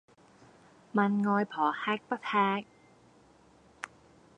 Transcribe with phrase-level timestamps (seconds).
[0.95, 2.65] 問外婆吃不吃